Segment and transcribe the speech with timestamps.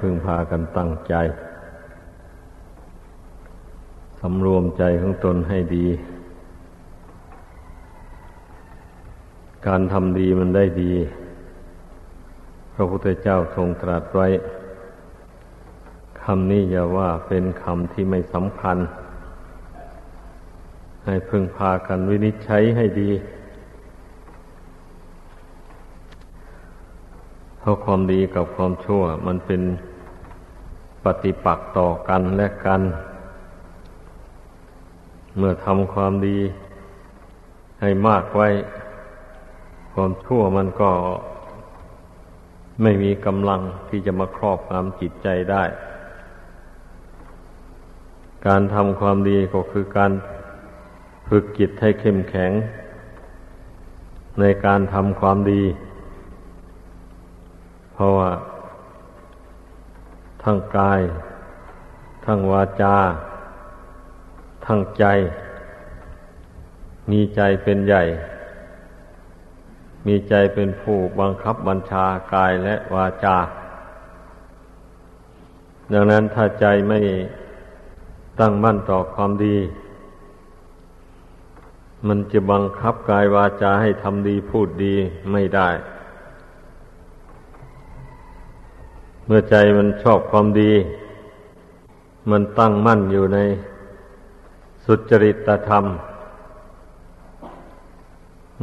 [0.00, 1.14] พึงพากันตั้งใจ
[4.20, 5.86] สำรวมใจของตนให้ดี
[9.66, 10.92] การทำดีมันได้ดี
[12.74, 14.28] พระพุทธเจ้าทรงตรัสไว้
[16.22, 18.78] คำนี้อย่าว่าเป็นคำที่ไม่สำคัญ
[21.04, 23.10] ให้พึงพากันวินิจฉัยให้ดี
[27.58, 29.60] เพราะความดีกับความชั่วมันเป็น
[31.04, 32.82] ปฏิปักษ์ต่อกันและกัน
[35.36, 36.38] เมื่อทำความดี
[37.80, 38.48] ให้มากไว้
[39.92, 40.90] ความชั่วมันก็
[42.82, 45.64] ไม่มีกำลังที่จะมาครอบงำจิตใจได้
[48.46, 50.12] การทำความดีก็คือการ
[51.28, 52.52] ฝึกจิตให้เข้มแข็ง
[54.40, 55.62] ในการทำความดี
[57.92, 58.30] เพราะว่า
[60.42, 61.00] ทั้งกาย
[62.24, 62.96] ทั้งวาจา
[64.66, 65.04] ทั้งใจ
[67.10, 68.02] มีใจเป็นใหญ่
[70.06, 73.38] มีใจเป็นผู้บังคับบัญชากายและวาจา
[75.92, 77.00] ดังนั้นถ้าใจไม่
[78.40, 79.58] ตั้งมั่นต่อความดี
[82.06, 84.94] มันจะบังคับกายวาจาให้ทำดีพูดดี
[85.32, 85.68] ไม่ได้
[89.32, 90.72] มื่อใจมันชอบความดี
[92.30, 93.38] มันตั้งมั่นอยู่ใน
[94.84, 95.84] สุจริตธรรม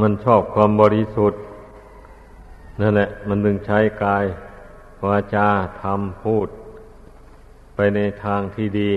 [0.01, 1.41] มันชอบความบริสุทธิ์
[2.81, 4.25] นั่นแหละ มันถึงใช้กาย
[5.05, 5.47] วาจา
[5.81, 6.47] ทำพูด
[7.75, 8.91] ไปในทางที่ดี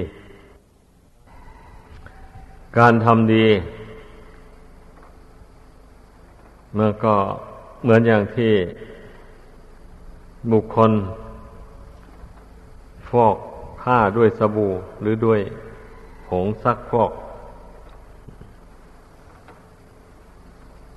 [2.79, 3.47] การทำดี
[6.79, 7.15] มันก็
[7.83, 8.53] เหมือนอย่างที่
[10.53, 10.93] บุคคล
[13.11, 13.36] ฟอก
[13.80, 15.40] ผ้าด้วยสบู่หรือด้วย
[16.29, 17.12] ผงซักฟอก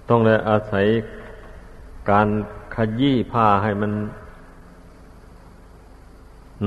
[0.09, 0.85] ต้องเลยอาศัย
[2.09, 2.27] การ
[2.75, 3.91] ขยี้ผ้าให้มัน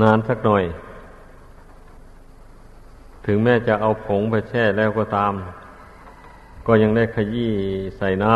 [0.00, 0.64] นานสักหน่อย
[3.26, 5.32] ถึงแม้จะเอาผงไปแช่แล้วก็ตาม
[6.66, 7.52] ก็ยังได้ขยี้
[7.96, 8.32] ใส่น้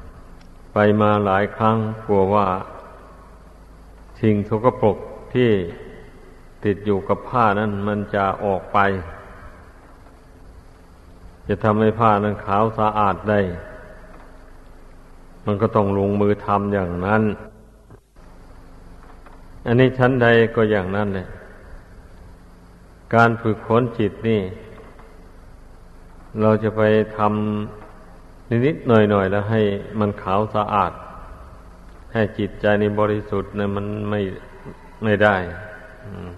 [0.00, 2.46] ำไปมาหลายครั้งกลัวว่า
[4.20, 4.96] สิ่งทุกปรก
[5.34, 5.50] ที่
[6.64, 8.78] ติดอยู่กับผ้านั้นมันจะออกไป
[11.48, 13.40] จะทำให้ผ้านั้นขาวสะอาดได้
[15.46, 17.22] มันก็ต้องลงมือทำอย่างนั้น
[19.66, 20.26] อันนี้ชั้นใด
[20.56, 21.26] ก็อย่างนั้นเลย
[23.14, 24.42] การฝึกขนจิตนี่
[26.42, 26.82] เราจะไป
[27.16, 29.62] ทำนิดๆหน่อยๆแล้วให้
[30.00, 30.92] มันขาวสะอาด
[32.12, 34.20] ให้จิตใจในบริสุทธิ์เนี่ยมันไม่
[35.04, 35.36] ไม่ได้
[36.04, 36.30] อืม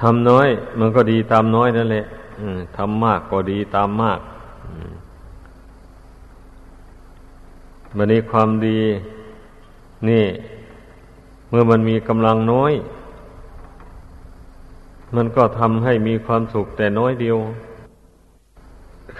[0.00, 0.48] ทำน้อย
[0.78, 2.04] มันก็ดีตามน้อยนั่นแหละ
[2.76, 4.20] ทำมากก็ดีตามมาก
[7.96, 8.78] มันนี้ความดี
[10.08, 10.24] นี่
[11.48, 12.72] เมื่อมันมีกำลังน้อย
[15.16, 17.38] มันก็ทำให้มีความสุขแต่น้อยเดียว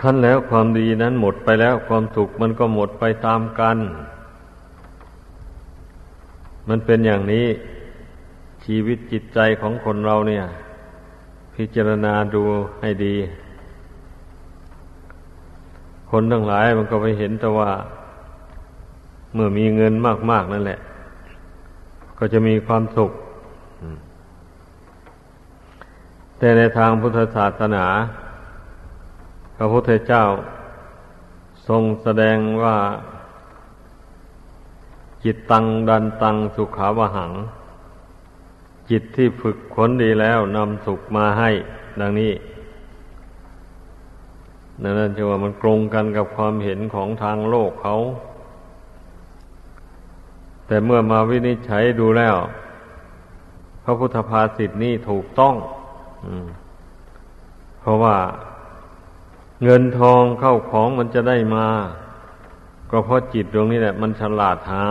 [0.01, 3.77] ขั้นแล้วความดีนั้นหมดไปแล้ว ความสุขมันก็หมดไปตามกัน
[6.69, 7.47] มันเป็นอย่างนี้
[8.65, 10.45] ชีวิตจิตใจของคนเราเนี่ย
[11.63, 12.43] พิจารณาดู
[12.81, 13.17] ให้ดี
[16.11, 17.71] คนทั้งหลายมันก็ไปเห็นแต่ว่า
[19.35, 19.95] เมื่อมีเงิน
[20.31, 20.79] มาก ๆ นั่นแหละ
[22.19, 23.11] ก็จะมีความสุข
[26.39, 27.87] แต่ในทางพุทธศาสนา
[29.57, 30.25] พระพุทธเจ้า
[31.69, 32.77] ทรงแสดงว่า
[35.25, 37.33] จิตตังดันตังสุขาวหัง
[38.91, 41.51] จิตที่ฝึกขนดีแล้วนำสุขมาให้
[42.01, 42.33] ดังนี้
[44.83, 47.97] นั่นจะว่ามันตรงกันกับความเห็นของทางโลกเขา
[50.67, 52.37] แต่เมื่อมาวินิจฉัยดูแล้ว
[53.85, 55.55] พระพุทธภาษิตนี้ถูกต้อง
[57.81, 58.17] เพราะว่า
[59.65, 61.69] เงินทองเข้าของมันจะได้มา
[62.91, 64.87] ก็เพราะจิตตรงนี้แหละ มันฉลาดหา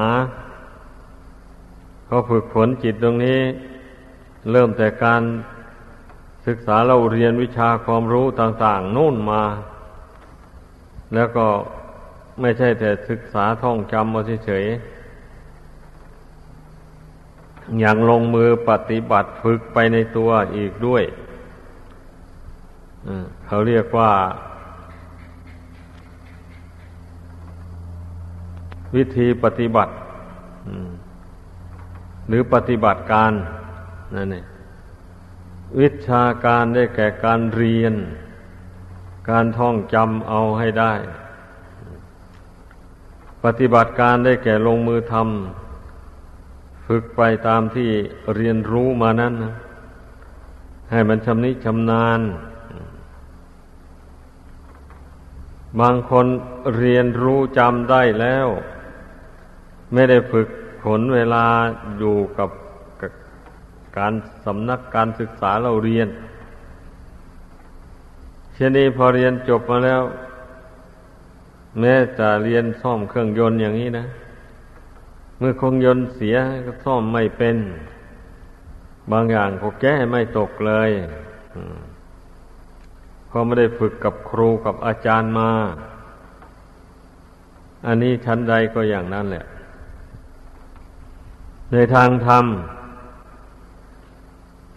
[2.05, 3.39] เพอฝึกฝนจิตตรงนี้
[4.51, 5.21] เริ่มแต่การ
[6.47, 9.43] ศึกษาเราเรียนวิชาความรู้ต่างๆนู่นมา
[11.13, 11.47] แล้วก็
[12.41, 14.71] ไม่ใช่แต่ศึกษาท่องจำมาเฉยๆ
[17.79, 21.03] อย่างลงมือปฏิบัติฝึกไปในตัวอีกด้วย
[23.47, 24.11] เขาเรียกว่า
[28.95, 29.91] วิธีปฏิบัติ
[32.27, 33.31] หรือปฏิบัติการ
[34.15, 34.45] นั่นเอง
[35.79, 37.93] วิชาการได้แก่การเรียน
[39.29, 40.93] การท่องจำเอาให้ได้
[43.43, 47.89] ปฏิบัติการได้แก่ลงมือทำฝึกไปตามที่
[48.35, 49.55] เรียนรู้มานั้นนะ
[50.91, 52.21] ให้มันชำนิชำนาญ
[55.79, 56.25] บางคน
[56.77, 58.47] เรียนรู้จำได้แล้ว
[59.93, 60.47] ไม่ได้ฝึก
[60.83, 61.45] ผลเวลา
[61.99, 62.49] อยู่กับ
[63.97, 64.13] การ
[64.45, 66.09] สำนักการศึกษาเราเรียน
[68.53, 70.01] เช่นนี้พอเรียนจบมาแล้ว
[71.79, 74.05] แม้จะเรียนซ่อมเครื่องยนต์อย่างนี้นะ
[75.37, 77.57] เมื่อเครื่องยนต์เสียก็ซ่อมไม่เป็น
[79.11, 80.89] บางอย่างก็แก้ไม่ตกเลย
[83.27, 85.51] เพราะไม่ได้ฝึกกับครูกับอาจารย์มา
[87.87, 89.45] อันนี้ชั้นใดก็อย่างนั้นแหละ
[91.71, 92.45] ในทางธรรม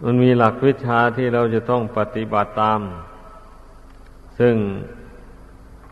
[0.03, 2.81] มันมีหลักวิชาที่เราจะต้องปฏิบัติตาม
[4.39, 4.55] ซึ่ง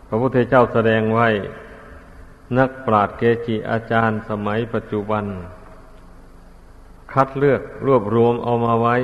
[0.07, 1.27] พระพุทธเจ้าแสดงไว้
[2.57, 5.25] นักปราชญ์เกจิอาจารย์สมัยปัจจุบัน
[7.13, 8.95] คัดเลือกรวบรวมเอามาไว้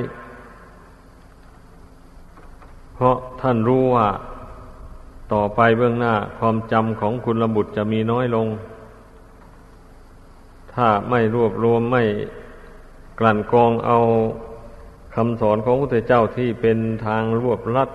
[2.94, 4.08] เพราะท่านรู้ว่า
[5.32, 8.46] ต่อไปเบื้องหน้าความจำของคุณระบุตรจะมีน้อยลง
[10.74, 12.02] ถ้าไม่รวบรวมไม่
[13.18, 13.98] กลั่นกรองเอา
[15.18, 17.90] คำสอนของพระพุทธเจ้าที่เป็นทางรวบลัด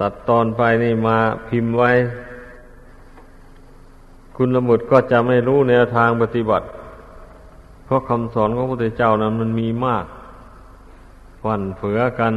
[0.00, 1.16] ตัดตอนไปนี่มา
[1.48, 1.90] พิมพ์ไว้
[4.36, 6.66] คุณละมุดก็จะไม่รู้แนวทางปฏิบัติ
[7.84, 10.04] เพราะคำสอนของพระพุทธเจ้านั้นมันมีมาก
[11.42, 12.34] ฝันเผือกัน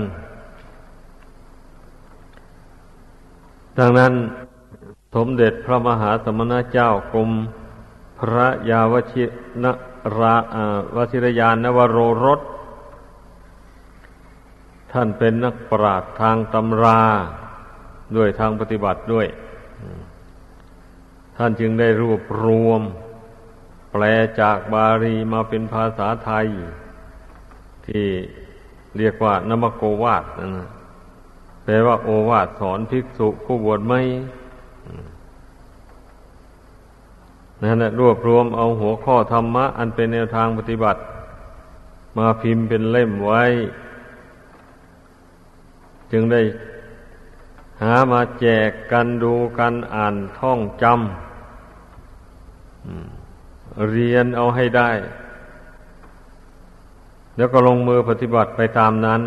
[3.78, 4.14] ดังนั้น
[5.16, 7.32] สมเด็จพระมหาสมณเจ้ากรม
[8.20, 9.26] พระยาวชิ
[9.64, 9.66] น
[10.20, 10.36] รา
[10.96, 12.42] วชิรยานนวโรรส
[14.94, 17.02] ท่านเป็นนักปราชญ์ทางตำรา
[18.16, 19.28] ด้วยทางปฏิบัติด้วย
[21.38, 22.82] ท่านจึงได้รวบรวม
[23.92, 24.04] แปล
[24.40, 26.48] จากบาลีมาเป็นภาษาไทย
[27.86, 28.06] ที่
[28.98, 30.70] เรียกว่านมโกวาทนั่นนะ
[31.64, 34.02] แปลว่าโอวาทสอนภิกษุผู้บวชไม่
[37.64, 41.00] นั่นแหละรวบรวมเอาหัวข้อธรรมะ อันเป็นแนวทางปฏิบัติ
[42.18, 43.44] มาพิมพ์เป็นเล่มไว้
[46.14, 46.42] จึงได้
[47.82, 50.96] หามาแจกกันดูกันอ่านท่องจำ
[53.90, 54.92] เรียนเอาให้ได้
[57.38, 59.22] แล้วก็ลงมือปฏิบัติไปตามนั้น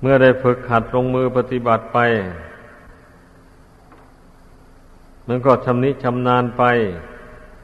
[0.00, 1.98] เมื่อได้ฝึกหัดลงมือปฏิบัติไป
[5.28, 6.62] มันก็ชำนิชำนาญไป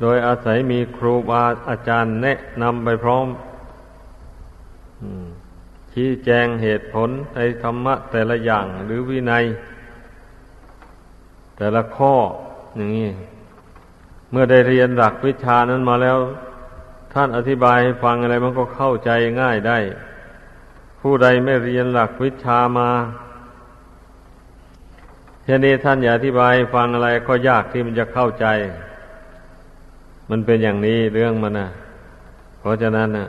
[0.00, 3.26] โดยอาศัยมีครูบาอาจารย์แนะนำไปพร้อม
[5.92, 9.44] ชี้แจงเหตุผลในธรรมะแต่ละอย่างหรือวินัย
[11.56, 12.14] แต่ละข้อ
[12.76, 13.10] อย่างนี้
[14.30, 16.18] เมื่อได้เรียนหลักวิชานั้นมาแล้ว
[17.12, 19.10] ท่านอธิบายให้ฟังอะไรมันก็เข้าใจ
[19.40, 19.78] ง่ายได้
[21.00, 22.90] ผู้ใดไม่เรียนหลักวิชามา
[25.44, 28.46] เช่นนี้ท่านอย่าอธิบายฟังอะไรก็ยากที่มันจะเข้าใจ
[30.30, 31.68] มันเป็นอย่างนี้เรื่องมันนะ
[32.60, 33.28] เพราะฉะนั้นนะ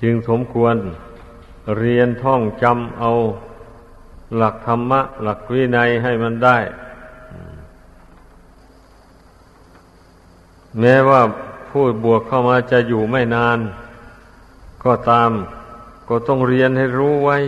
[0.00, 0.76] จึงสมควร
[1.78, 3.10] เรียนท่องจำเอา
[4.36, 6.58] หลักธรรมะ หลักวินัยให้มันได้
[10.78, 11.20] แม้ว่า
[11.68, 13.58] ผู้บวกเข้ามาจะอยู่ไม่นาน
[14.84, 15.30] ก็ตาม
[16.08, 17.38] ก็ต้องเรียนให้รู้ไว้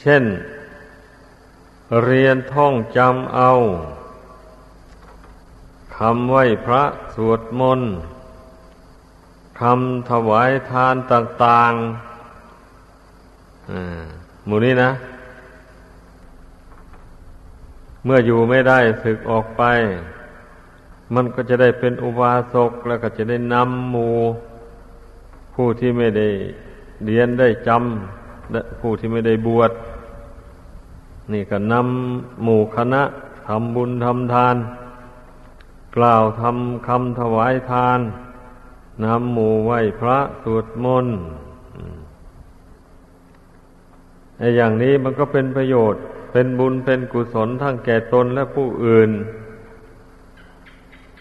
[0.00, 0.24] เช่น
[2.04, 3.50] เรียนท่องจำเอา
[5.96, 6.82] คำไหว้พระ
[7.14, 7.90] สวดมนต์
[9.60, 14.90] คำถวายทานต่างๆหมู่นี้นะ
[18.04, 19.62] เมื่ออยู่ไม่ได้สึกออกไป
[21.14, 24.16] มันก็จะได้เป็นอุบาสกแล้วก็จะได้นำหมู่
[25.54, 26.28] ผู้ที่ไม่ได้
[27.04, 29.72] เรียนได้จำและผู้ที่ไม่ได้บวช
[31.32, 33.02] นี่ก็นำหมู่คณะ
[33.46, 34.56] ทำบุญทำทาน
[35.96, 38.00] กล่าวทำคำถวายทาน
[39.04, 41.18] นำหมู่ไหวพระสวดมนต์
[44.38, 46.02] ไอ้อย่างนี้มันก็เป็นประโยชน์
[46.32, 49.10] เป็นบุญเป็นกุศลทั้งแก่ตนและผู้อื่น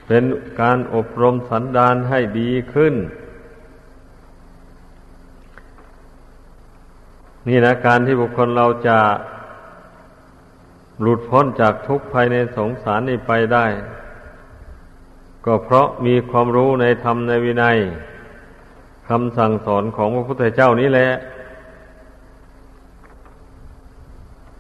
[0.08, 0.24] เป็น
[0.62, 2.96] การอบรมสันดานให้ดีขึ้น
[7.48, 9.00] นี่นะการที่บุคคลเราจะ
[11.02, 13.66] หลุดพ้นจากทุกข์ภายในสงสารนี้ไปได้
[15.48, 17.78] ก็เพราะมีความรู้ในธรรมในวินัย
[19.10, 21.10] คำสั่งสอนของพระพุทธเจ้านี้แหละ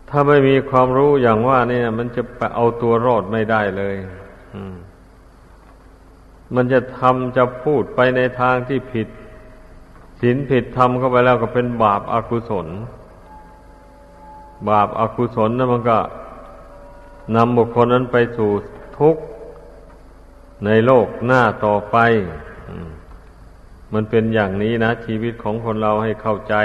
[0.09, 3.95] ถ้าไม่มีความรู้อย่างว่านี่มันจะไปเอาตัวรอดไม่ได้เลย
[6.55, 9.07] มันจะทำจะพูดไปในทางที่ผิด
[10.21, 12.67] ศีลผิดทำเข้าไปแล้วก็เป็นบาปอากุศล
[14.69, 15.97] บาปอากุศลนั่นมันก็
[17.35, 18.49] นำบุคคลนั้นไปสู่
[18.97, 19.23] ทุกข์
[20.65, 21.97] ในโลกหน้าต่อไป
[23.93, 26.55] มันเป็นอย่างนี้นะ ชีวิตของคนเราให้เข้าใจ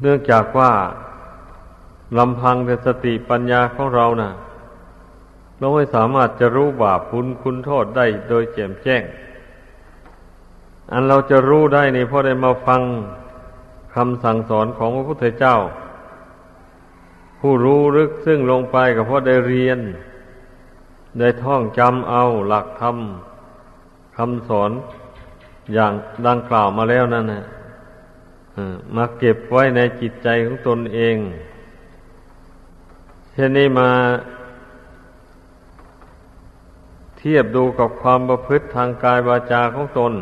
[0.00, 0.72] เนื่องจากว่า
[2.18, 4.32] ลำพังแต่สติปัญญาของเรานะ่ะ
[5.58, 9.02] เราไม่สามารถจะรู้บาปคุณคุณโทษได้โดยแจ่มแจ้ง
[10.92, 12.80] อันเราจะรู้ได้นี่เพราะได้มาฟัง
[13.94, 15.56] คำสั่งสอนของพระพุทธเจ้า
[17.40, 19.78] ผู้รู้ลึกซึ่งลงไปก็เพราะได้เรียน
[21.18, 22.96] ได้ท่องจำเอาหลักธรรม
[24.16, 24.70] คำสอน
[25.74, 25.92] อย่าง
[26.26, 27.44] ดังกล่าวมาแล้วนั่นนะ
[28.96, 31.16] มาเก็บไว้ในจิตใจของตนเอง
[33.32, 33.90] เช่นนี้มา
[37.18, 40.12] เทียบดูกับความประพฤติทางกายวาจาของตน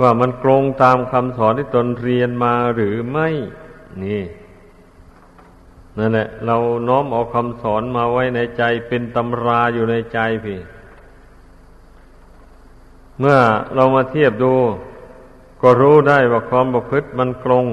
[0.00, 3.28] ว่ามันตรงตามคำสอนที่ตนเรียนมาหรือไม่
[4.04, 4.22] นี่
[5.98, 6.56] นั่นแหละ เรา
[6.88, 10.60] น้อมเอาคำสอนมาไว้ในใจเป็นตำราอยู่ในใจพี่
[13.18, 13.38] เมื่อ
[13.74, 14.54] เรามาเทียบดู
[15.62, 17.66] ก็รู้ได้ว่าความประพฤติมันตรง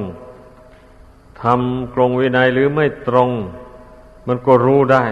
[1.42, 3.30] ทำตรงวินัยหรือไม่ตรง
[4.28, 5.06] มันก็รู้ได้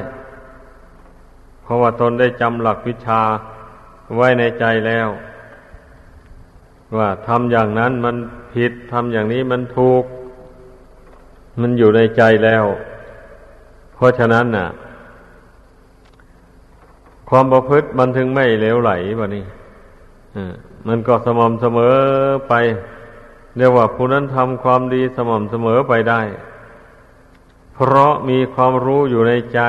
[1.62, 3.22] เพราะว่าตนได้จำหลักวิชา
[4.16, 5.08] ไว้ในใจแล้ว
[6.98, 8.16] ว่าทำอย่างนั้นมัน
[8.54, 10.04] ผิดทำอย่างนี้มันถูก
[11.60, 12.66] มันอยู่ในใจแล้ว
[14.00, 14.68] เพราะฉะนั้นน่ะ
[17.30, 19.46] ความประพฤติมันถึงไม่เลวไหลวะนี่
[20.88, 21.96] มันก็สม่ำเสมอ
[22.50, 22.54] ไป
[23.58, 26.22] เรียกว่าผู้นั้นทำความดีสม่ำเสมอไปได้
[27.74, 29.60] เพราะมีความรู้อยู่ในใจ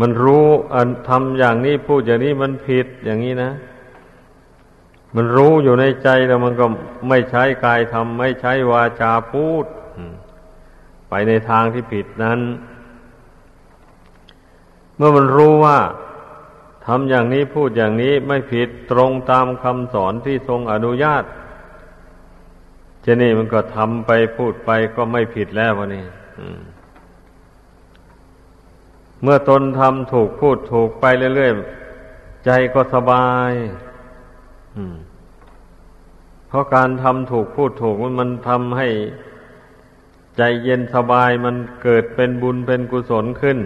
[0.00, 3.50] มันรู้อันทำอย่างนี้พูดอย่างนี้มันผิดอย่างนี้นะ
[5.14, 6.66] มันรู้อยู่ในใจแล้วมันก็
[7.08, 9.66] ไม่ใช้กายทำไม่ใช้วาจาพูด
[11.14, 12.40] ไปในทางที่ผิดนั้น
[14.96, 15.78] เมื่อมันรู้ว่า
[16.86, 21.24] ทำอย่างนี้พูดอย่างนี้ไม่ผิดตรงตามคำสอนที่ทรงอนุญาต
[23.02, 26.04] เจนี่มันก็ทำไปพูดไปก็ไม่ผิดแล้ววะนี่
[29.22, 31.04] เมื่อตนทำถูกพูดถูกไป
[31.36, 33.52] เรื่อยๆใจก็สบาย
[36.48, 38.88] เพราะการทำถูกพูดถูกมันทำให้
[40.36, 43.58] ใจเย็นสบายมันเกิดเป็นบุญเป็นกุศลขึ้น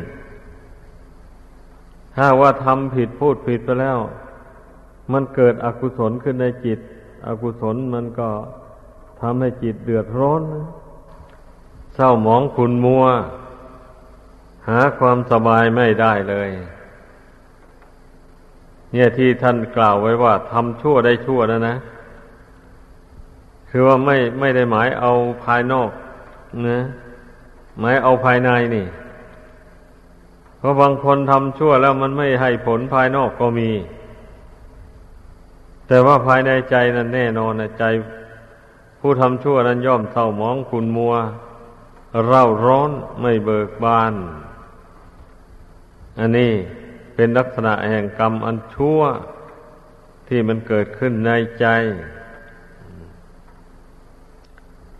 [2.15, 3.99] ถ้าว่าทำผิดพูดผิดไปแล้ว
[5.13, 6.79] มันเกิดอกุศลขึ้นในจิต
[7.27, 8.29] อกุศลมันก็
[9.21, 10.43] ทำให้จิตเดือดร้อน
[11.95, 13.05] เศร้าหมองขุนมัว
[14.69, 16.51] หาความสบายไม่ได้เลย
[18.93, 21.77] เนี่ยที่ท่านกล่าวไว้ว่าทำชั่วได้ชั่วนะนะ
[23.71, 25.13] คือว่าไม่ไม่ได้หมายเอา
[25.45, 25.91] ภายนอก
[26.67, 26.79] นะ
[27.79, 28.87] หมายเอาภายในนี่
[30.59, 33.71] เพราะบางคนทำชั่วแล้วมันไม่ให้ผลภายนอกก็มี
[35.87, 37.85] แต่ว่าภายในใจนั้นแน่นอนนะใจ
[39.00, 41.15] ผู้ทำชั่วนั้นย่อมเศร้าหมองขุนมัว
[42.26, 44.15] เร่าร้อนไม่เบิกบาน
[46.19, 46.53] อันนี้
[47.15, 49.00] เป็นลักษณะแห่งกรรมอันชั่ว
[50.29, 51.67] ที่มันเกิดขึ้นในใจ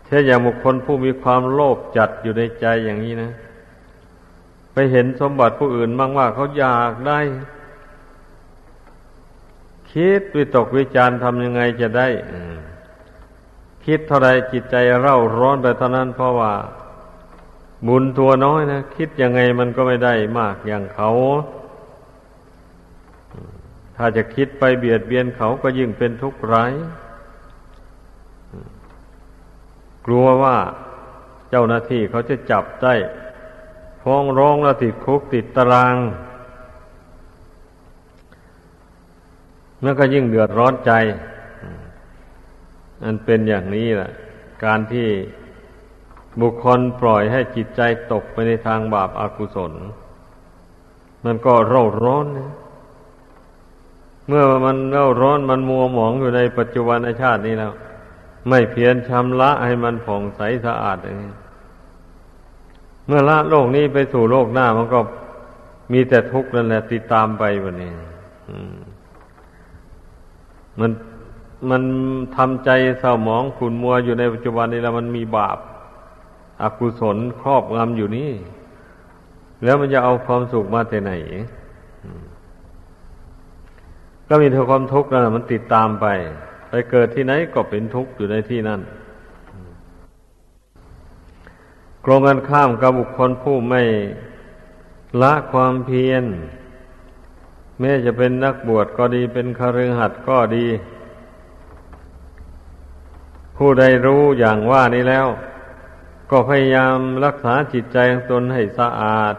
[0.07, 3.31] เช่นอย่างบุคคลผู้มีความโลภจัดอยู่ในใจอย่างนี้นะ
[4.73, 7.19] ไปเห็นสมบัติผู้อื่นบ้างว่าเขาอยากได้
[9.91, 12.07] คิดวิตกวิจารทำยังไงจะได้
[13.85, 16.53] คิดเท่าไรจิตใจเร่าร้อนไปเท่านั้นเพราะว่า
[17.87, 21.11] บุญตัวน้อยนะคิดยังไงมันก็ไม่ได้มากอย่างเขา
[23.95, 26.73] ถ้าจะคิดไปเบียดเบียนเขาก็ยิ่งเป็นทุกข์ร้าย
[30.07, 30.57] กลัวว่า
[31.49, 32.93] เจ้าหน้าที่เขาจะจับได้
[34.03, 35.95] ฟ้องร้องแล้วติดคุกติดตาราง
[39.83, 40.91] แล้วก็ยิ่งเดือดร้อนใจ
[43.03, 44.11] อันเป็นอย่างนี้แหละ
[44.63, 45.09] การที่
[46.41, 49.73] บุคคลปล่อยให้จิตใจตกไปในทางบาปอากุศล
[51.25, 52.51] มันก็เร่าร้อนนะ
[54.27, 57.73] เมื่อมันเล่าร้อนมันมัวหมองอยู่ในปัจจุบันชาตินี้แล้ว
[58.49, 61.33] ไม่เพียรชำระให้มันผ่องใสสะอาดอย่างนี้
[63.07, 64.99] เมื่อละโลกนี้ไปสู่โลกหน้ามันก็
[65.91, 67.93] มีแต่ทุกข์นั่นแหละติดตามไปวันนี้
[70.79, 70.91] มัน
[71.69, 71.83] มัน
[72.35, 75.57] ทำใจเศร้าหมองขุนมัวอยู่ในปัจจุบันนี้แล้วมันมีบาป
[76.61, 78.31] อากุศลครอบงำอยู่นี่
[79.63, 81.11] แล้วมันจะเอาความสุขมาแต่ไหน
[84.27, 86.07] ก็มีแต่ความทุกข์นั่นมันติดตามไป
[86.69, 88.81] ไปเกิดที่ไหนก็เป็นทุกข์อยู่ในที่นั่น
[92.05, 93.81] กรงกันข้ามกับบุคคลผู้ไม่
[95.21, 96.23] ละความเพียร
[97.79, 100.65] แม้จะเป็นนักบวชก็ดีเป็นคฤหัสถ์ก็ดี
[103.57, 105.27] ผู้ใดรู้อย่างว่านี้แล้ว
[106.31, 109.35] ก็พยายามรักษาจิตใจของตนให้สะอาด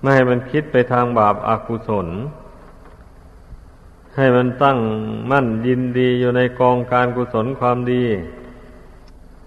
[0.00, 2.08] ไม่ให้มันคิดไปทางบาปอากุศล
[4.16, 4.78] ให้มันตั้ง
[5.30, 8.04] มั่นยินดีอยู่ในกองการกุศลความดี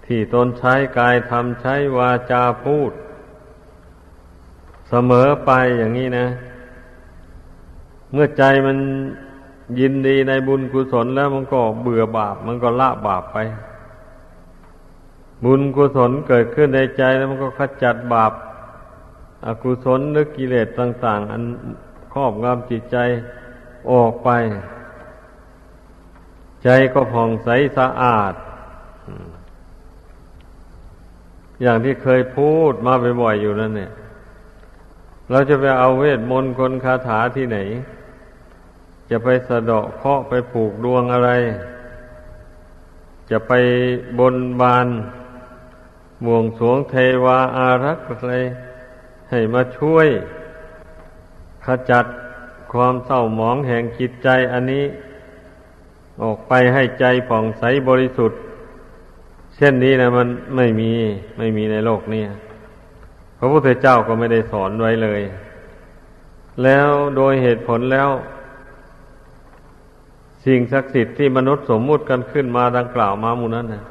[0.06, 2.92] ที่ตนใช้กายทำใช้วาจาพูด
[4.88, 6.26] เสมอไปอย่างนี้นะ
[8.12, 8.78] เมื่อใจมัน
[9.80, 13.38] ยินดีในบุญกุศลแล้วมันก็เบื่อบาป มันก็ละบาปไป
[15.44, 18.32] บุญกุศลเกิดขึ้นในใจแล้วมันก็ขจัดบาป
[19.46, 21.42] อากุศลหรือกิเลสต่าง ๆ อัน
[22.12, 22.96] ครอบงำจิตใจ
[23.90, 24.30] ออกไป
[26.62, 28.34] ใจก็ผ่องใสสะอาด
[31.62, 33.92] อย่างที่เคยพูดมาบ่อยๆอยู่นั่นเนี่ย
[35.30, 37.58] เราจะไปเอาเวทมนต์คนคาถาที่ไหน
[39.10, 41.30] จะไปสะเดาะเคาะไปผูกดวงอะไร
[43.30, 43.52] จะไป
[44.18, 44.88] บนบาน
[46.24, 46.94] บวงสวงเท
[47.24, 48.34] วาอารักษ์อะไร
[49.30, 50.08] ให้มาช่วย
[51.64, 52.06] ขจัด
[52.72, 54.84] ความเศร้าหมองแห่งจิตใจอันนี้
[56.22, 58.38] ออกไปให้ใจผ่องใสบริสุทธิ์
[59.56, 60.90] เช่นนี้นะมันไม่มี
[61.38, 62.22] ไม่มีในโลกนี้
[63.38, 65.20] พระพุทธเจ้าก็ไม่ได้สอนไว้เลย
[66.64, 68.10] แล้วโดยเหตุผลแล้ว
[70.44, 73.84] สิ่งศักดิ์สิทธิ์ที่มนุษย์สมมุติกันขึ้นมาดังกล่าวมามูนั้นนะ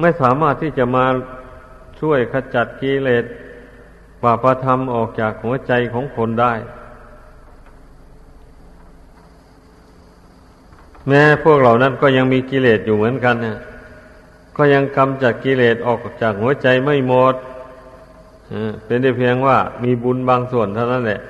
[0.00, 1.06] ไม่สามารถที่จะมา
[2.00, 3.24] ช่วยขจัดกิเลส
[4.22, 6.52] ปาประธรรมออกจากหัวใจของคนได้
[11.08, 13.58] แม้พวกเหล่านั้นก็ยังมีกิเลสอยู่เหมือนกันนะ
[14.56, 17.34] ก็ยังกำจัดกิเลสออกจากหัวใจไม่หมด
[18.84, 21.20] เป็นได้เพียงว่ามีบุญบางส่วนเท่านั้นแหละ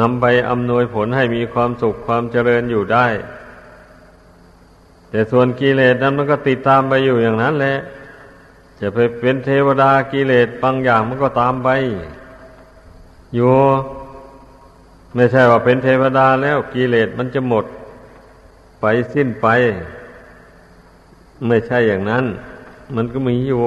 [0.00, 3.06] นำไปอำนวยผลให้มีความสุขความเจริญอยู่ได้
[5.10, 7.78] แต่ส่วนกิเลสนั้นมันก็ติดตามไปอยู่อย่างนั้นแหละ
[8.80, 11.68] จะไปเป็นเทวดากิเลสบางอย่างมันก็ตามไป
[13.34, 13.54] อยู่
[15.14, 17.64] ไม่ใช่ว่าเป็นเทวดาแล้วกิเลสมันจะหมด
[19.14, 19.46] สิ้นไป
[21.46, 22.24] ไม่ใช่อย่างนั้น
[22.94, 23.62] มันก็มีอยู่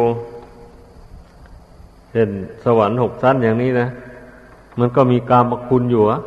[2.12, 2.29] เช่น
[2.63, 3.88] สวรรค์หกชั้นอย่างนี้นะ
[4.79, 6.19] มันก็มีกามคุณอยู่อะ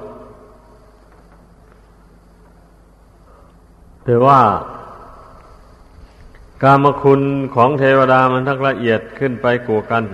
[4.04, 4.40] แต่ว่า
[6.62, 7.20] กามคุณ
[7.54, 10.04] ของเทวดามันทั้งละเอียดขึ้นไปกว่ากัน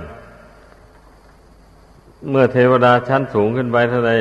[2.31, 4.13] เมื่อเทวดาชั้นสูงขึ้นไปเท่าไร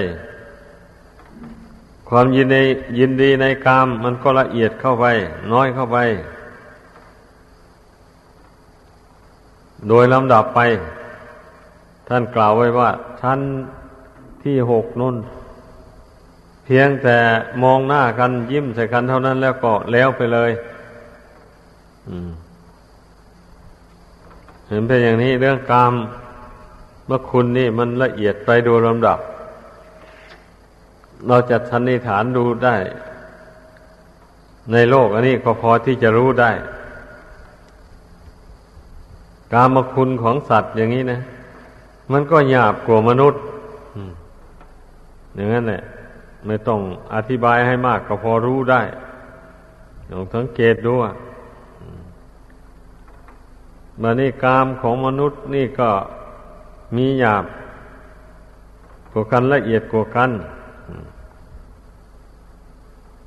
[2.08, 2.58] ความยินใน
[3.00, 5.06] ยินดีในกามมันก็ละเอียดเข้าไป
[5.52, 5.98] น้อยเข้าไป
[9.88, 10.60] โดยลำดับไป
[12.08, 12.90] ท่านกล่าวไว้ว่า
[13.22, 13.40] ชั้น
[14.44, 15.16] ที่หกนุ่น
[16.66, 17.18] เพียงแต่
[17.64, 20.52] มองหน้ากันยิ้มใส่กันเท่านั้นแล้วก็แล้วไปเลย
[24.68, 25.94] เห็นเป็นอย่างนี้เรื่องกรรม
[27.06, 29.20] เมื่อคุณนี่มันละเอียดไปโดยลำดับ
[31.28, 32.76] เราจะสันนิฐานดูได้
[34.72, 36.52] ในโลกอันนี้ก็พอที่จะรู้ได้
[39.54, 41.20] กามคุณของสัตว์อย่างนี้นะ
[42.12, 43.42] มันก็หยาบกว่ามนุษย์
[45.36, 45.82] อย่างนั้นแหละ
[46.46, 46.80] ไม่ต้อง
[47.14, 48.82] อธิบายให้มากก็พอรู้ได้
[50.12, 51.14] ลองสังเกตดูอะ
[54.02, 55.90] มานี่กามของมนุษย์นี่ก็
[56.96, 57.46] มีหยาบ
[59.12, 60.32] กว่ากันละเอียดกว่ากัน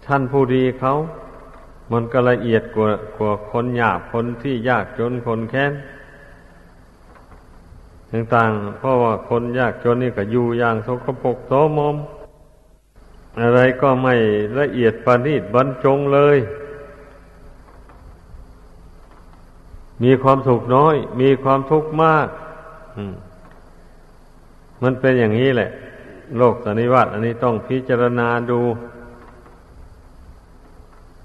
[0.06, 0.92] ท่านผู้ดีเขา
[1.92, 5.72] มันก็ละเอียดกว่ากว่าคนหยาบคนที่ยากจนคนแค้น
[8.12, 11.96] ต่างๆเพราะว่าคนยากจนนี่ก็อยู่อย่างสกปรกโสมม
[13.40, 14.14] อะไรก็ไม่
[14.58, 16.38] ละเอียดประณีตบรรจงเลย
[20.02, 22.28] มีความสุขน้อย มีความทุกข์มาก
[24.82, 25.70] มันเป็นอย่างนี้แหละ
[26.36, 28.60] โลกสนิวัตอันนี้ต้องพิจารณาดู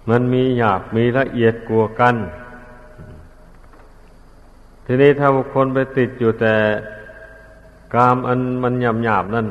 [0.09, 2.15] มันมีหยาบมีละเอียดกลัวกัน
[4.85, 6.55] ทีนี้ถ้าบุคคลไปติดอยู่แต่
[7.93, 9.47] กามอันมันหยาบหยาบนั่น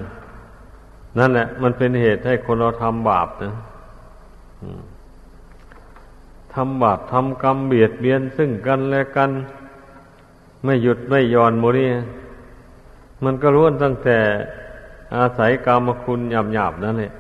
[1.19, 3.55] นั่นแหละ มันเป็นเหตุให้คนเราทำบาปนะ
[6.55, 9.31] ทำบาปทำกรรมเบียดเบียนซึ่งกันและกัน
[10.65, 11.89] ไม่หยุดไม่ย่อนโมนี่
[13.25, 14.19] มันก็ล้วนตั้งแต่
[15.17, 16.21] อาศัยกรรมคุณ
[16.53, 17.13] หยาบๆนั่นแหละ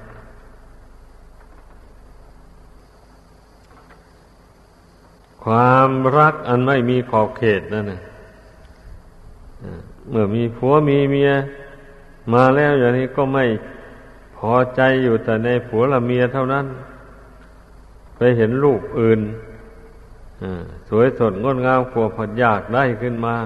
[5.45, 8.01] ความรักอันไม่มีขอบเขตนั่นนะ
[10.11, 11.31] เมื่อมีผัวมีเมีย
[12.33, 13.45] มาแล้วอย่างนี้ก็ไม่
[14.37, 16.67] พอใจอยู่แต่ในผัวละเมียเท่านั้น
[18.17, 19.21] ไปเห็นลูกอื่น
[20.89, 23.37] สวยสดงดงามกว่าผัดยากได้ขึ้นมา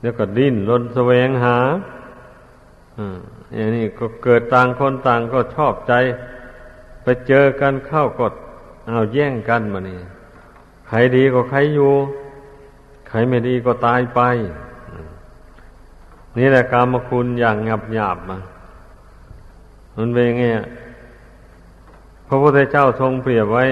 [0.00, 1.58] แล้วก็ดิ้นรนแสวงหา
[3.54, 5.92] อย่างนี้ก็เกิดต่างคนต่างก็ชอบใจ
[7.02, 8.26] ไปเจอกันเข้าก็
[8.88, 10.00] เอาแย่งกันมานี่
[10.88, 11.92] ใครดีก็ใครอยู่
[13.08, 14.20] ใครไม่ดีก็ตายไป
[16.38, 18.38] นี่แหละกรรมคุณอย่างหยาบหยาบมา
[19.96, 20.44] มันเป็นไง
[22.26, 23.64] พระพุทธเจ้าทรงเปรียบไว้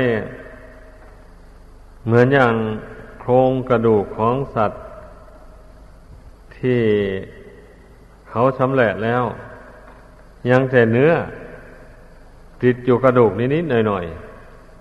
[2.07, 2.55] เหมือนอย่าง
[3.21, 4.83] โครงกระดูกของสัตว์
[6.57, 6.81] ที่
[8.33, 9.25] เขาชำแหละแล้ว
[10.51, 11.13] ยังแต่เนื้อ
[12.63, 14.05] ติดอยู่กระดูกนิดๆหน่อย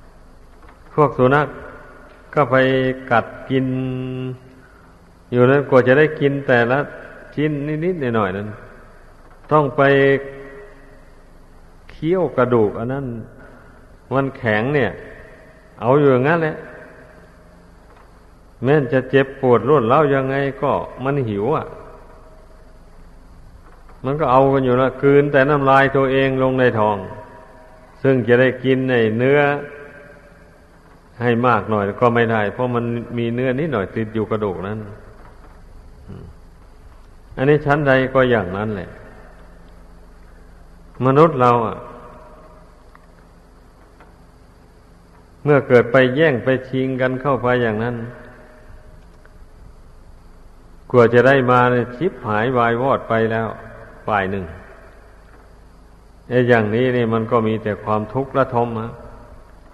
[0.08, 1.48] ๆพวกสุนัข
[2.34, 2.56] ก็ไป
[3.12, 3.66] กัดกิน
[5.32, 6.80] อยู่นั้นกว่าจะได้กินแต่ละ
[7.36, 7.52] ชิ้น
[7.86, 8.48] นิดๆหน่อยๆนั้น
[9.52, 9.82] ต้องไป
[11.92, 13.06] เคี้ยวกระดูก อันนั้น
[14.14, 14.92] มันแข็งเนี่ย
[15.82, 16.56] เอาอยู่อย่างนั้นแหละ
[18.64, 20.72] แม้จะเจ็บปวดรวดเล่ายังไงก็
[21.04, 21.66] มันหิวอะ
[24.06, 26.98] มันก็เอากันอยู่ละคืนแต่น้ำลายตัวเองลงในท้อง
[28.04, 29.40] ซึ่งจะได้กินในเนื้อ
[31.22, 32.86] ให้มากหน่อยก็ไม่ได้ เพราะมัน
[33.18, 34.80] มีเนื้อนิดหน่อยติดอยู่กระดูกนั้น
[37.38, 38.90] อันนี้ชั้นใดก็อย่างนั้นแหละ
[41.06, 41.78] มนุษย์เราอะ
[45.44, 47.96] เมื่อเกิดไปแย่งไปชิงกันเข้าไปอย่างนั้น
[50.90, 53.48] กลัวจะได้มาเนี่ยชิบหายวายวอดไปแล้ว
[54.08, 54.46] ฝ่ายหนึ่ง
[56.30, 58.92] ไอ้อย่างนี้นี่มันก็มีแต่ความทุกข์ระทมฮะ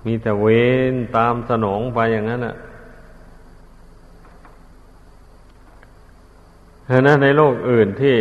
[0.05, 0.47] มีแต่เว
[0.91, 2.55] รตามสนองไปอย่างนั้นอะ
[6.87, 8.15] เห็นนะในโลกอื่นที่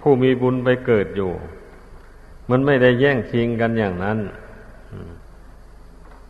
[0.00, 1.30] ผู้มีบุญไปเกิดอยู่
[2.50, 4.18] มันไม่ได้แย่งชิงกันอย่างนั้น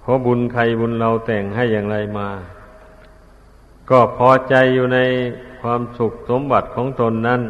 [0.00, 2.28] เพราะบุญใครบุญเราแต่งให้อย่างไรมา
[3.90, 4.98] ก็พอใจอยู่ใน
[5.60, 7.40] ความสุขสมบัติของตนนั้น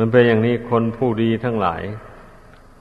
[0.00, 1.82] มันเป็นอย่างนี้คนผู้ดีทั้งหลาย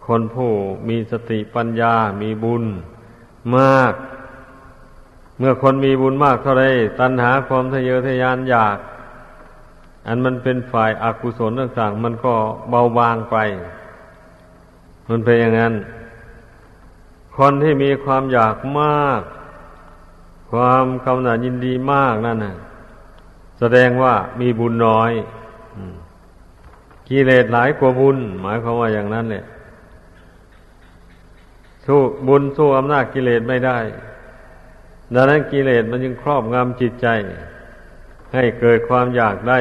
[0.07, 0.51] คนผู้
[0.89, 2.63] มีสติปัญญา มีบุญ
[3.57, 3.93] มาก
[5.37, 6.65] เมื่อคนมีบุญมากเท่าไร
[6.99, 8.77] ตัณหาความทะเยอทะยานอยาก
[10.07, 12.33] อันมันเป็นฝ่ายอากุศลต่างๆ มันก็
[12.69, 13.37] เบาบางไป
[15.09, 15.73] มันเป็นอย่างนั้น
[17.37, 19.21] คนที่มีความอยากมาก
[20.51, 22.55] ความกำหนัดยินดีมากนั่นนะ
[23.59, 25.11] แสดงว่ามีบุญน้อย
[27.09, 29.43] กิเลสหลายกว่าบุญ หมายความว่าอย่างนั้นแหละ
[31.85, 33.77] สู้บุญสู้อำนาจกิเลสไม่ได้
[35.13, 37.07] ดังนั้นกิเลสมันจึงครอบงำจิตใจ
[38.33, 39.59] ให้เกิดความอยากได้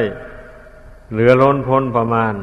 [1.11, 2.33] เหลือล้นพ้นประมาณ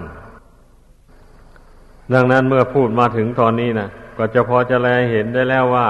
[2.15, 5.89] ดังนั้นเมื่อพูดมาถึงตอนนี้นะก็จะพอจะแลเห็นได้แล้วว่า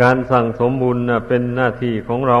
[0.00, 2.40] การสั่งสมบุญเป็นหน้าที่ของเรา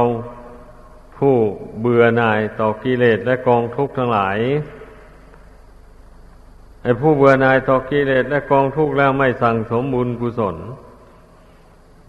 [1.16, 1.34] ผู้
[1.80, 4.38] เบื่อหน่ายต่อกิเลสและกองทุกข์ทั้งหลาย
[6.84, 10.56] ไอ้ผู้เบื่อหน่ายต่อกิเลสและกองทุกข์แล้วไม่สั่งสมบุญกุศล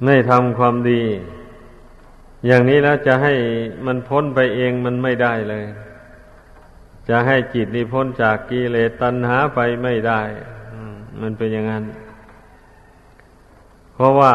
[0.04, 1.04] ไม่ทำความดี
[2.46, 3.34] อย่างนี้แล้วจะให้
[3.86, 5.66] มันพ้นไปเองมันไม่ได้เลย
[7.10, 10.22] จะให้จิตนี้พ้นจากกิเลสตัณหาไปไม่ได้
[11.22, 11.84] มันเป็นอย่างนั้น
[13.94, 14.34] เพราะว่า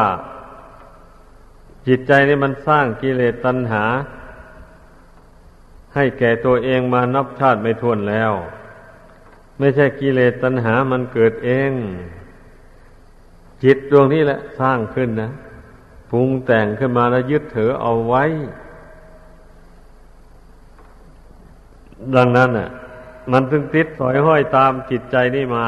[1.87, 3.83] จิตใจนี่มันสร้างกิเลสตัณหา
[5.95, 8.31] ให้แก่ตัวเองมานับชาติไม่ทวนแล้ว
[9.61, 11.71] ไม่ใช่กิเลสตัณหามันเกิดเอง
[13.63, 15.31] จิตดวงนี้แหละสร้างขึ้นนะ
[16.11, 18.23] ปรุงแต่งขึ้นมาแล้วยึดถือเอาไว้
[22.15, 22.69] ดังนั้นอะ
[23.31, 25.65] มันถึงติดสอยห้อยตามจิตใจนี่มา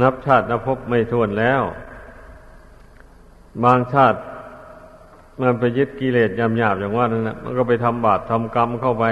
[0.00, 1.62] นับชาตินับพบไม่ทวนแล้ว
[3.64, 4.18] บางชาติ
[5.40, 9.04] มันไปยึดกิเลสยำหยาบอย่างว่านั่นแหละมันก็ไปทำบาปทำกรรมเข้าไป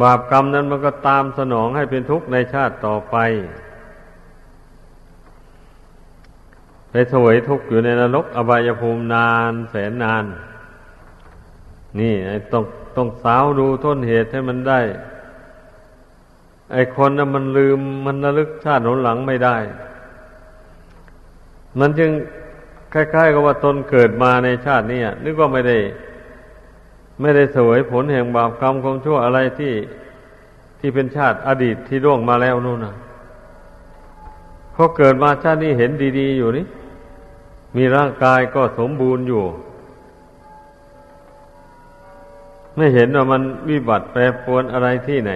[0.00, 3.16] บาปกรรมนั้นมันก็ตามสนองให้เป็นทุกข์ในชาติต่อไป
[6.90, 10.24] ไปสวยทุกข์อยู่ในนรก อบายภูมินานแสนนาน
[11.98, 12.14] นี่
[12.52, 12.64] ต้อง
[12.96, 14.80] ต้องสาวดูต้นเหตุให้มันได้
[16.72, 19.56] ไอคนนั้นมันลืมมันระลึกชาติหนหลังไม่ได้
[21.80, 22.10] มันจึง
[22.92, 25.78] คล้ายๆกับว่าตนเกิดมาในชาตินี้นึกว่าไม่ได้
[27.20, 29.72] ไม่ได้สวยผลแห่งบาปกรรมของชั่วอะไรที่
[30.78, 32.94] ที่เป็นชาติอดีตที่ร่วงมาแล้วนู่นนะ
[34.72, 36.66] เพอเกิดมาชาตินี้เห็นดีๆอยู่นี่
[37.76, 39.44] มีร่างกายก็สมบูรณ์อยู่
[42.76, 45.32] ไม่เห็นว่ามันวิบัติแปรปรวนอะไรที่ไหน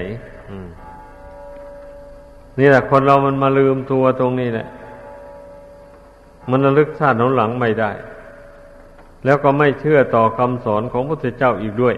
[2.58, 4.66] นี่แหละคนเรามันมาลืมตัวตรงนี้แหละ
[6.50, 7.90] มันระลึกชาติหนหลังไม่ได้
[9.24, 11.94] แล้วก็ไม่เชื่อต่อคำสอนของพระพุทธเจ้าอีกด้วย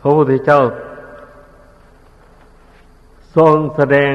[0.00, 0.60] พระพุทธเจ้า
[3.36, 4.14] ทรงแสดง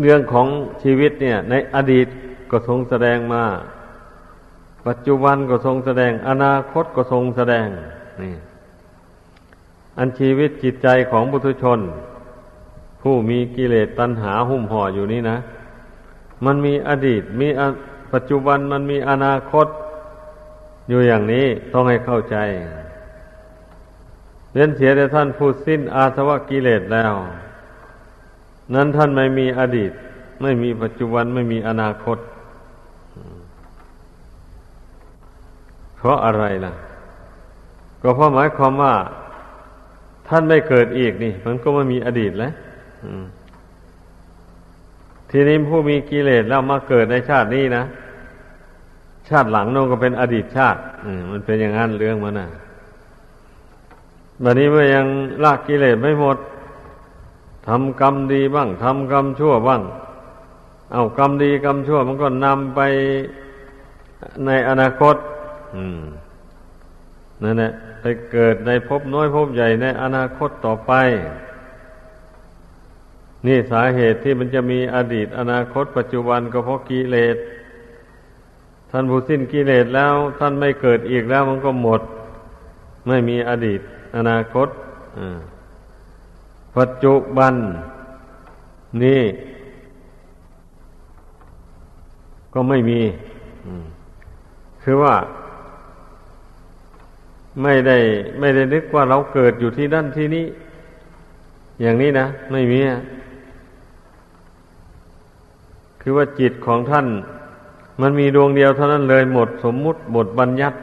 [0.00, 0.48] เรื่องของ
[0.82, 2.06] ชีวิตเนี่ย ในอดีต
[2.50, 3.44] ก็ทรงแสดงมา
[4.86, 7.66] ปัจจุบันก็ทรงแสดง อนาคตก็ทรงแสดง
[8.22, 8.34] นี่
[9.98, 11.80] อันชีวิตจิตใจของบุตุชน
[13.02, 15.38] ผู้มีกิเลสตัณหาหุ้มห่ออยู่นี้นะ
[16.44, 17.48] มันมีอดีต มี
[18.12, 19.66] ปัจจุบันมันมีอนาคต
[20.88, 22.36] อยู่อย่างนี้ต้องให้เข้าใจ
[24.52, 27.12] เรียนเสียแต่ท่านผู้สิ้นอาสวะกิเลสแล้ว
[28.74, 29.92] นั้นท่านไม่มีอดีต
[30.42, 32.18] ไม่มีปัจจุบันไม่มีอนาคต
[35.96, 36.72] เพราะอะไรล่ะ
[38.02, 38.94] ก็เพราะหมายความว่า
[40.28, 42.52] ท่านไม่เกิดอีกนี่ มันก็ไม่มีอดีตแล้ว
[45.30, 47.84] ทีนี้ผู้มีกิเลสแล้วมาเกิดในชาตินี้นะ
[49.28, 50.80] ชาติหลังนั่นก็เป็นอดีตชาติ
[51.30, 52.48] มันเป็นอย่างนั้นเรื่องมันนะ
[54.42, 55.06] บัดนี้เมื่อยัง
[55.44, 56.38] ลากกิเลสไม่หมด
[57.68, 59.82] ทำกรรมดีบ้างทำกรรมชั่วบ้าง
[60.92, 62.80] เอากรรมดีกรรมชั่ว มันก็นำไป
[64.46, 65.16] ในอนาคต
[65.76, 66.00] อืม
[67.42, 70.92] นั่นแหละไปเกิดในภพน้อยภพใหญ่ในอนาคตต่อไป
[73.46, 77.36] นี่สาเหตุที่มันจะมีอดีตอนาคตปัจจุบันก็เพราะกิเลส
[78.90, 82.00] ท่านผู้สิ้นกิเลสแล้ว ท่านไม่เกิดอีกแล้วมันก็หมด
[83.08, 83.80] ไม่มีอดีต
[84.16, 84.68] อนาคต
[86.76, 87.54] ปัจจุบัน
[89.04, 89.22] นี่
[92.54, 93.00] ก็ไม่มี
[94.82, 95.14] คือว่า
[97.62, 97.98] ไม่ได้
[98.40, 100.46] ไม่ได้นึกว่าเราเกิดอยู่ที่นั่นที่นี้
[101.82, 102.98] อย่างนี้นะ ไม่มีอะ
[106.02, 107.06] คือว่าจิตของท่าน
[108.00, 110.78] มันมีดวงเดียวเท่านั้นเลยหมดสมมุติบทบัญญัติ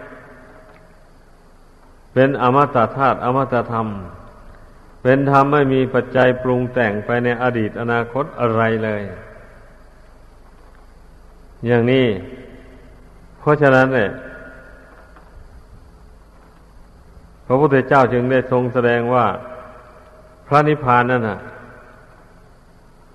[2.14, 3.88] เป็นอมตะธาตุอมตะธรรม
[5.04, 9.02] เป็นธรรมไม่มีปัจจัยปรุงแต่งไปในอดีตอนาคตอะไรเลย
[11.68, 12.06] อย่างนี้
[13.40, 14.10] เพราะฉะนั้นเนี่ย
[17.46, 19.26] พระพุทธเจ้าจึงได้ทรงแสดงว่า
[20.48, 21.40] พระนิพพานนั่นน่ะ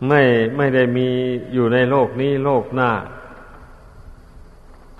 [0.09, 0.21] ไม่
[0.57, 1.09] ไม่ได้มี
[1.53, 2.91] อยู่ในโลกนี้โลกหน้า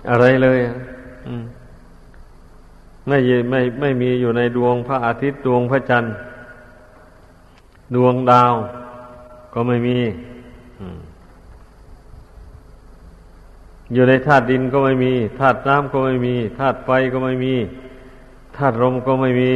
[0.09, 0.59] อะไรเลย
[3.07, 3.17] ไม่
[3.49, 6.13] ไม่ไม่มีอยู่ในดวงพระอาทิตย์ดวงพระจันทร์
[7.95, 8.53] ดวงดาว
[9.53, 9.97] ก็ไม่มี
[13.93, 17.55] อยู่ในธาตุดินก็ไม่มีธาตุน้ำก็ไม่มีธาตุไฟก็ไม่มี
[18.57, 19.53] ธาตุลมก็ไม่มี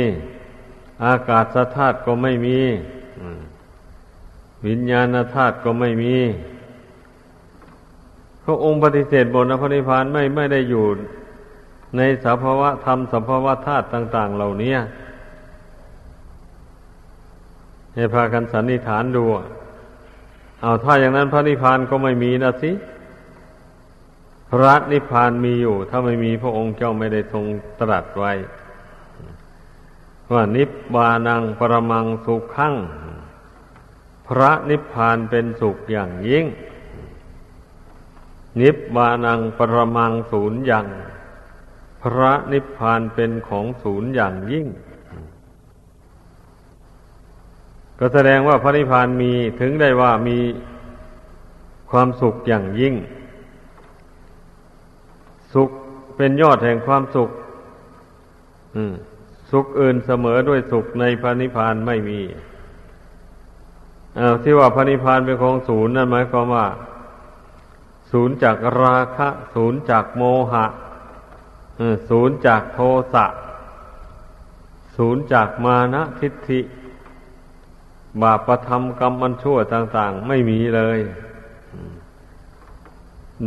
[1.06, 2.60] อากาศธาตุก็ไม่มี
[4.68, 6.16] วิญญาณธาตุก็ไม่มี
[8.44, 10.86] พระองค์ปฏิเสธบนพระนิพพานไม่ไม่ได้อยู่
[11.98, 14.74] ในสภาวะธรรมสภาวะธาตุต่าง ๆ เหล่านี้
[17.94, 19.24] ให้พากันสันนิษฐานดู
[20.62, 22.72] เอาถ้าอย่างนั้นพระนิพพานก็ไม่มีนะสิ
[24.50, 27.46] พระนิพพานมีอยู่ ถ้าไม่มีพระองค์เจ้าไม่ได้ทรง
[27.80, 28.34] ตรัสไว้
[30.32, 32.76] ว่านิพพานังปรมังสุขขัง
[34.30, 36.46] พระนิพพานเป็นสุขอย่างยิ่ง
[38.62, 40.88] นิพพานังปรมังศูนย์อย่าง
[42.02, 44.68] พระนิพพานเป็นของศูนย์อย่างยิ่ง
[48.00, 50.40] ก็แสดงว่าพระนิพพานมีถึงได้ว่ามี
[51.92, 52.96] ความสุขอย่างยิ่ง
[55.54, 55.70] สุข
[56.16, 57.30] เป็นยอดแห่งความสุข
[59.52, 62.20] สุขอื่นเสมอด้วยสุขในพระนิพพานไม่มี
[64.44, 66.68] ที่ว่าพระนิพพานเป็นของศูนย์นั่นหมายความว่า
[68.12, 70.66] ศูนย์จากราคะ ศูนย์จากโมหะ
[72.10, 72.80] ศูนย์จากโท
[73.14, 73.26] สะ
[74.98, 76.62] ศูนย์จากมานะทิฏฐิ
[78.22, 81.00] บาปประทำกรรมมันชั่วต่าง ๆ ไม่มีเลย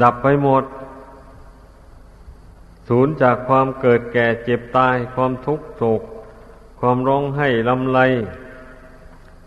[0.02, 0.64] ดับไปหมด
[2.88, 6.02] ศูนย์จากความเกิดแก่เจ็บตาย ความทุกข์โศก
[6.80, 7.98] ความร้องไห้ลำไร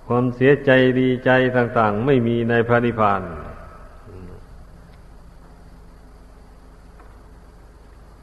[0.08, 3.22] ความเสียใจดีใจต่าง ๆ ไม่มีในพระนิพพาน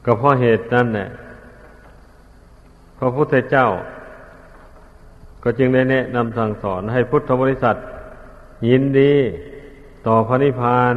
[0.05, 1.09] ก็เพราะเหตุนั้นแหละ
[2.97, 3.67] พระพุทธเจ้า
[5.43, 7.75] ก็จึงได้แนะนำสั่งสอนให้พุทธบริษัท
[8.67, 9.13] ยินดี
[10.07, 10.95] ต่อพระนิพพาน